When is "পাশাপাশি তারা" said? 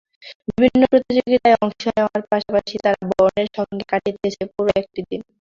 2.31-3.01